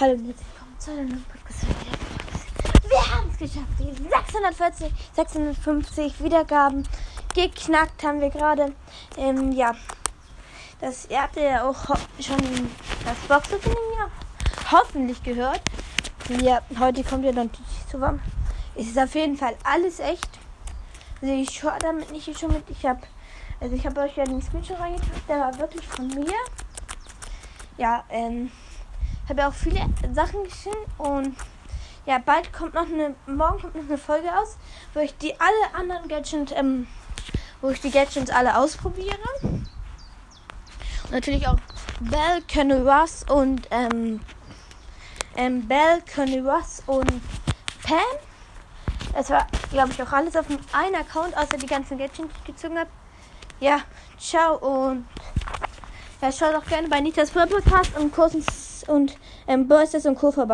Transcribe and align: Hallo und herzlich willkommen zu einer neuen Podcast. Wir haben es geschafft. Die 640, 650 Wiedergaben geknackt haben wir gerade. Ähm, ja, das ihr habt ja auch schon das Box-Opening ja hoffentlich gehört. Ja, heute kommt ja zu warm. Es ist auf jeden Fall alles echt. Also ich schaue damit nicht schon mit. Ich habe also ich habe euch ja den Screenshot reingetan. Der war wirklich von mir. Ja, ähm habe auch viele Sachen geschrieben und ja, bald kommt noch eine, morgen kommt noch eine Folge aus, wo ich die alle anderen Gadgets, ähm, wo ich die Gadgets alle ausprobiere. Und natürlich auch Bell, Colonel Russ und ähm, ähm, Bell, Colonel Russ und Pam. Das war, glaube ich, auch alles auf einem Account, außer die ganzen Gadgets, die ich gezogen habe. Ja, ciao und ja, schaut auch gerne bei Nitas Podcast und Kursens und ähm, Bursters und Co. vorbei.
Hallo 0.00 0.14
und 0.14 0.26
herzlich 0.26 0.46
willkommen 0.46 0.78
zu 0.78 0.90
einer 0.90 1.02
neuen 1.02 1.24
Podcast. 1.24 1.66
Wir 2.88 3.14
haben 3.14 3.30
es 3.30 3.38
geschafft. 3.38 3.68
Die 3.78 4.08
640, 4.08 4.92
650 5.14 6.24
Wiedergaben 6.24 6.88
geknackt 7.34 8.02
haben 8.02 8.20
wir 8.20 8.30
gerade. 8.30 8.72
Ähm, 9.18 9.52
ja, 9.52 9.76
das 10.80 11.08
ihr 11.10 11.22
habt 11.22 11.36
ja 11.36 11.68
auch 11.68 11.84
schon 12.18 12.38
das 13.04 13.18
Box-Opening 13.28 13.76
ja 13.98 14.72
hoffentlich 14.72 15.22
gehört. 15.22 15.60
Ja, 16.40 16.62
heute 16.80 17.04
kommt 17.04 17.24
ja 17.24 17.32
zu 17.88 18.00
warm. 18.00 18.20
Es 18.74 18.86
ist 18.86 18.98
auf 18.98 19.14
jeden 19.14 19.36
Fall 19.36 19.54
alles 19.62 20.00
echt. 20.00 20.30
Also 21.20 21.34
ich 21.34 21.50
schaue 21.50 21.78
damit 21.80 22.10
nicht 22.10 22.38
schon 22.38 22.52
mit. 22.52 22.64
Ich 22.70 22.84
habe 22.86 23.02
also 23.60 23.76
ich 23.76 23.86
habe 23.86 24.00
euch 24.00 24.16
ja 24.16 24.24
den 24.24 24.40
Screenshot 24.40 24.80
reingetan. 24.80 25.10
Der 25.28 25.38
war 25.38 25.58
wirklich 25.58 25.86
von 25.86 26.08
mir. 26.08 26.32
Ja, 27.76 28.04
ähm 28.08 28.50
habe 29.32 29.48
auch 29.48 29.54
viele 29.54 29.80
Sachen 30.12 30.44
geschrieben 30.44 30.76
und 30.98 31.36
ja, 32.04 32.18
bald 32.18 32.52
kommt 32.52 32.74
noch 32.74 32.86
eine, 32.86 33.14
morgen 33.26 33.60
kommt 33.60 33.74
noch 33.74 33.88
eine 33.88 33.96
Folge 33.96 34.28
aus, 34.28 34.56
wo 34.92 35.00
ich 35.00 35.16
die 35.18 35.32
alle 35.40 35.74
anderen 35.74 36.08
Gadgets, 36.08 36.52
ähm, 36.54 36.86
wo 37.60 37.70
ich 37.70 37.80
die 37.80 37.90
Gadgets 37.90 38.30
alle 38.30 38.56
ausprobiere. 38.56 39.16
Und 39.42 39.66
natürlich 41.10 41.46
auch 41.46 41.56
Bell, 42.00 42.42
Colonel 42.52 42.88
Russ 42.88 43.24
und 43.28 43.68
ähm, 43.70 44.20
ähm, 45.36 45.66
Bell, 45.66 46.02
Colonel 46.12 46.48
Russ 46.48 46.82
und 46.86 47.08
Pam. 47.84 47.98
Das 49.14 49.30
war, 49.30 49.46
glaube 49.70 49.92
ich, 49.92 50.02
auch 50.02 50.12
alles 50.12 50.36
auf 50.36 50.46
einem 50.72 50.94
Account, 50.94 51.36
außer 51.36 51.56
die 51.56 51.66
ganzen 51.66 51.96
Gadgets, 51.96 52.18
die 52.18 52.38
ich 52.38 52.44
gezogen 52.44 52.78
habe. 52.78 52.90
Ja, 53.60 53.80
ciao 54.18 54.56
und 54.56 55.06
ja, 56.20 56.32
schaut 56.32 56.54
auch 56.54 56.64
gerne 56.64 56.88
bei 56.88 57.00
Nitas 57.00 57.30
Podcast 57.30 57.96
und 57.96 58.12
Kursens 58.12 58.71
und 58.88 59.16
ähm, 59.46 59.68
Bursters 59.68 60.06
und 60.06 60.16
Co. 60.16 60.30
vorbei. 60.30 60.50